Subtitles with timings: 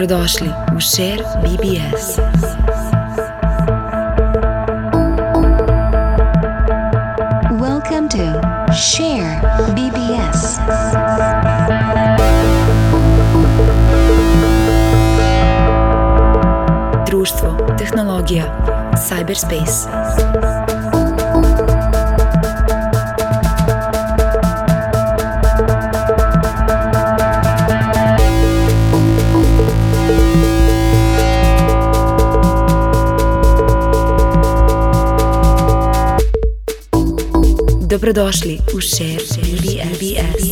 [0.00, 2.18] Dobrodošli u Share BBS.
[7.60, 8.40] Welcome to
[8.74, 10.58] Share BBS.
[17.06, 18.44] Društvo, tehnologija,
[18.96, 20.49] cyberspace.
[38.00, 39.16] Dobrodošli u Share
[39.62, 40.44] BBS.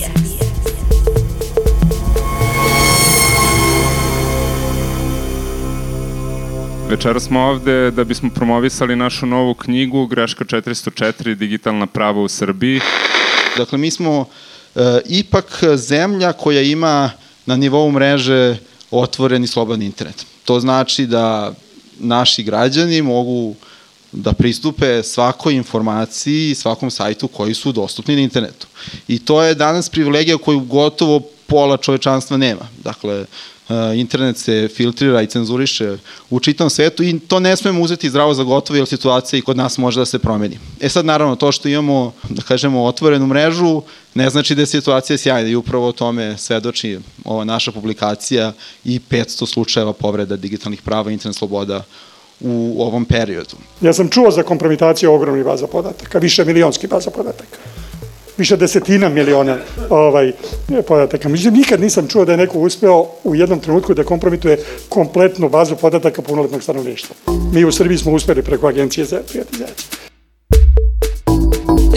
[6.88, 12.80] Večera smo ovde da bismo promovisali našu novu knjigu Greška 404 digitalna prava u Srbiji.
[13.56, 14.24] Dakle, mi smo
[14.74, 17.10] e, ipak zemlja koja ima
[17.46, 18.56] na nivou mreže
[18.90, 20.26] otvoren i slobodan internet.
[20.44, 21.54] To znači da
[21.98, 23.54] naši građani mogu
[24.12, 28.66] da pristupe svakoj informaciji i svakom sajtu koji su dostupni na internetu.
[29.08, 32.68] I to je danas privilegija koju gotovo pola čovečanstva nema.
[32.84, 33.24] Dakle, e,
[33.94, 35.96] internet se filtrira i cenzuriše
[36.30, 39.56] u čitom svetu i to ne smemo uzeti zdravo za gotovo jer situacija i kod
[39.56, 40.58] nas može da se promeni.
[40.80, 43.82] E sad naravno to što imamo, da kažemo, otvorenu mrežu
[44.14, 48.52] ne znači da je situacija sjajna i upravo o tome svedoči ova naša publikacija
[48.84, 51.84] i 500 slučajeva povreda digitalnih prava i internet sloboda
[52.40, 53.56] u ovom periodu.
[53.80, 57.58] Ja sam čuo za kompromitaciju ogromnih baza podataka, više milionski baza podataka
[58.38, 59.56] više desetina miliona
[59.90, 60.32] ovaj,
[60.88, 61.28] podataka.
[61.28, 64.58] Međutim, nikad nisam čuo da je neko uspeo u jednom trenutku da kompromituje
[64.88, 67.16] kompletnu bazu podataka punoletnog stanovništva.
[67.52, 70.07] Mi u Srbiji smo uspeli preko Agencije za privatizaciju.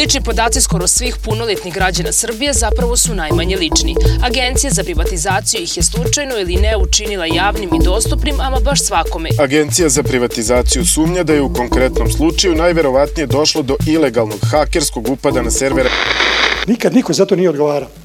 [0.02, 3.96] Lični podaci skoro svih punoletnih građana Srbije zapravo su najmanje lični.
[4.24, 9.30] Agencija za privatizaciju ih je slučajno ili ne učinila javnim i dostupnim, ama baš svakome.
[9.40, 15.42] Agencija za privatizaciju sumnja da je u konkretnom slučaju najverovatnije došlo do ilegalnog hakerskog upada
[15.42, 15.90] na servere.
[16.68, 18.01] Nikad niko za to nije odgovarao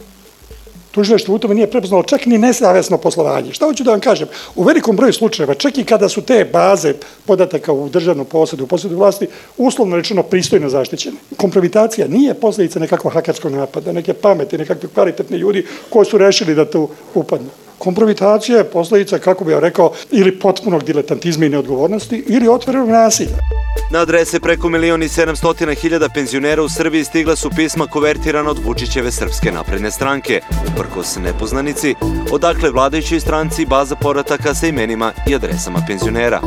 [0.96, 3.52] tužilaštvo u tome nije prepoznalo čak ni nesavesno poslovanje.
[3.52, 4.28] Šta hoću da vam kažem?
[4.54, 6.94] U velikom broju slučajeva, čak i kada su te baze
[7.26, 11.16] podataka u državnom posledu, u posledu vlasti, uslovno rečeno pristojno zaštićene.
[11.36, 16.64] Kompromitacija nije posledica nekakvog hakerskog napada, neke pameti, nekakve kvalitetne ljudi koji su rešili da
[16.70, 17.50] tu upadnu.
[17.78, 23.65] Kompromitacija je posledica, kako bih ja rekao, ili potpunog diletantizma i neodgovornosti, ili otvorenog nasilja.
[23.90, 29.12] Na adrese preko milioni 700 hiljada penzionera u Srbiji stigla su pisma kovertirana od Vučićeve
[29.12, 30.40] srpske napredne stranke,
[30.72, 31.94] uprkos nepoznanici,
[32.32, 36.40] odakle vladajućoj stranci baza porataka sa imenima i adresama penzionera.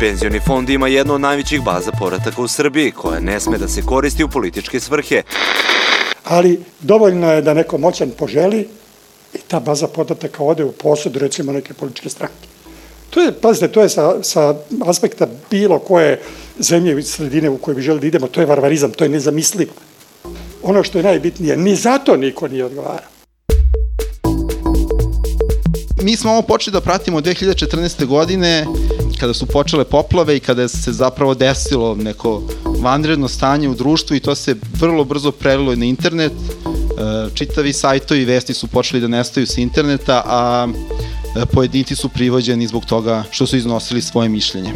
[0.00, 3.82] Penzioni fond ima jednu od najvećih baza porataka u Srbiji, koja ne sme da se
[3.82, 5.22] koristi u političke svrhe.
[6.24, 8.68] Ali dovoljno je da neko moćan poželi
[9.34, 12.59] i ta baza podataka ode u posud recimo neke političke stranke.
[13.10, 14.54] To je, pazite, to je sa, sa
[14.86, 16.20] aspekta bilo koje
[16.58, 19.72] zemlje i sredine u kojoj bi želi da idemo, to je varvarizam, to je nezamislivo.
[20.62, 23.06] Ono što je najbitnije, ni zato niko nije odgovara.
[26.02, 28.06] Mi smo ovo počeli da pratimo od 2014.
[28.06, 28.66] godine,
[29.20, 32.42] kada su počele poplave i kada se zapravo desilo neko
[32.82, 36.32] vanredno stanje u društvu i to se vrlo brzo prelilo na internet.
[36.32, 40.68] E, čitavi sajtovi i vesti su počeli da nestaju sa interneta, a
[41.52, 44.72] pojedinci su privođeni zbog toga što su iznosili svoje mišljenje.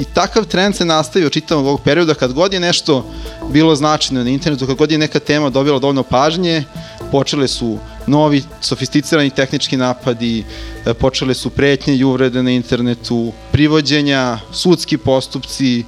[0.00, 3.10] I takav trend se nastavio čitavog ovog perioda kad god je nešto
[3.52, 6.64] bilo značajno na internetu, kad god je neka tema dobila dovoljno pažnje,
[7.10, 10.44] počele su novi sofisticirani tehnički napadi,
[10.86, 15.84] e, počele su pretnje i uvrede na internetu, privođenja, sudski postupci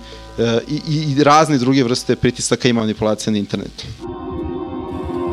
[0.68, 3.84] i, i razne druge vrste pritisaka i manipulacija na internetu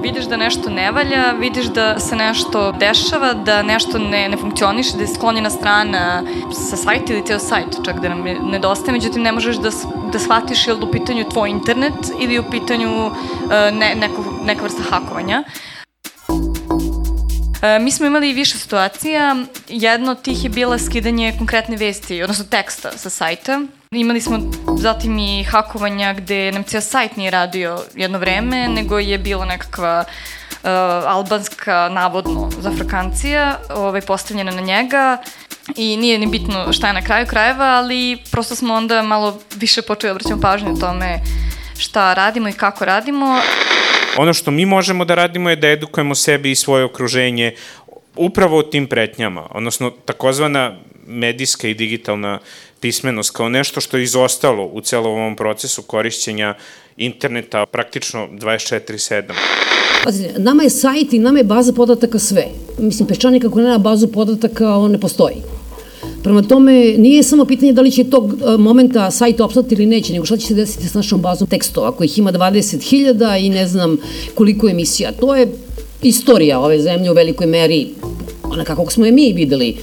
[0.06, 4.98] vidiš da nešto ne valja, vidiš da se nešto dešava, da nešto ne, ne funkcioniše,
[4.98, 6.24] da je sklonjena strana
[6.54, 9.72] sa sajta ili ceo sajt, čak da nam nedostaje, međutim ne možeš da,
[10.12, 13.13] da shvatiš je li u pitanju tvoj internet ili u pitanju uh,
[13.74, 15.44] ne, neko, neka vrsta hakovanja.
[17.62, 19.36] E, mi smo imali više situacija.
[19.68, 23.62] Jedna od tih je bila skidanje konkretne vesti, odnosno teksta sa sajta.
[23.92, 24.40] Imali smo
[24.78, 30.06] zatim i hakovanja gde nam cijel sajt nije radio jedno vreme, nego je bila nekakva
[30.07, 30.69] uh,
[31.07, 35.18] albanska, navodno, zafrakancija ovaj, postavljena na njega
[35.75, 39.81] i nije ni bitno šta je na kraju krajeva, ali prosto smo onda malo više
[39.81, 41.19] počeli da obraćamo pažnju tome
[41.78, 43.40] šta radimo i kako radimo.
[44.17, 47.56] Ono što mi možemo da radimo je da edukujemo sebe i svoje okruženje
[48.15, 50.77] upravo o tim pretnjama, odnosno takozvana
[51.07, 52.39] medijska i digitalna
[52.79, 56.56] pismenost kao nešto što je izostalo u celom ovom procesu korišćenja
[56.97, 59.23] interneta praktično 24-7.
[60.03, 62.45] Pazite, nama je sajt i nama je baza podataka sve.
[62.77, 65.55] Mislim, peščanik ako nema bazu podataka, on ne postoji.
[66.25, 70.13] Prema tome, nije samo pitanje da li će tog e, momenta sajt opstati ili neće,
[70.13, 73.98] nego šta će se desiti s našom bazom tekstova, kojih ima 20.000 i ne znam
[74.36, 75.12] koliko emisija.
[75.12, 75.48] To je
[76.01, 77.88] istorija ove zemlje u velikoj meri,
[78.44, 79.77] ona kako smo je mi videli.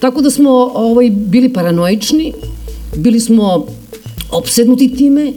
[0.00, 2.32] Tako da smo ovaj, bili paranoični,
[2.96, 3.66] bili smo
[4.30, 5.32] opsednuti time,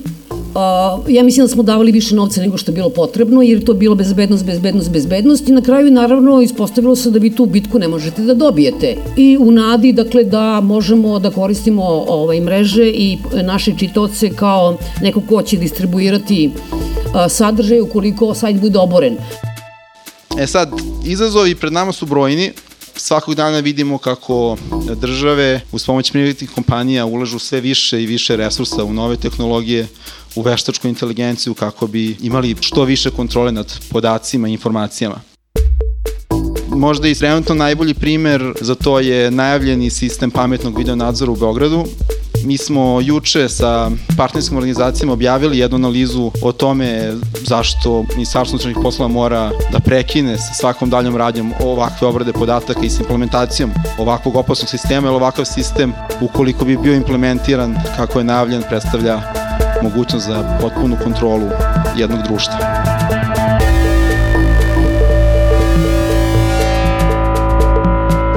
[1.08, 3.74] ja mislim da smo davali više novca nego što je bilo potrebno, jer je to
[3.74, 7.88] bilo bezbednost, bezbednost, bezbednost i na kraju naravno ispostavilo se da vi tu bitku ne
[7.88, 8.96] možete da dobijete.
[9.18, 15.22] I u nadi, dakle, da možemo da koristimo ovaj, mreže i naše čitoce kao neko
[15.30, 16.52] ko će distribuirati
[17.30, 19.18] sadržaj ukoliko sajt bude oboren.
[20.38, 20.70] E sad,
[21.06, 22.52] izazovi pred nama su brojni,
[22.96, 24.58] svakog dana vidimo kako
[24.96, 29.88] države uz pomoć privatnih kompanija ulažu sve više i više resursa u nove tehnologije,
[30.36, 35.16] u veštačku inteligenciju kako bi imali što više kontrole nad podacima i informacijama.
[36.68, 41.86] Možda i trenutno najbolji primer za to je najavljeni sistem pametnog video nadzora u Beogradu,
[42.46, 47.14] Mi smo juče sa partnerskim organizacijama objavili jednu analizu o tome
[47.48, 52.90] zašto Ministarstvo unutrašnjih poslova mora da prekine sa svakom daljom radnjom ovakve obrade podataka i
[52.90, 58.64] s implementacijom ovakvog opasnog sistema, jer ovakav sistem, ukoliko bi bio implementiran kako je najavljen,
[58.70, 59.43] predstavlja
[59.84, 61.50] mogućnost za potpunu kontrolu
[61.96, 62.58] jednog društva.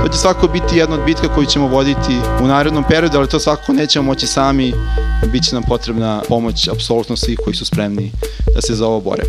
[0.02, 3.40] To će svako biti jedna od bitka koju ćemo voditi u narednom periodu, ali to
[3.40, 4.72] svakako nećemo moći sami,
[5.32, 8.12] bit će nam potrebna pomoć apsolutno svih koji su spremni
[8.54, 9.22] da se za ovo bore.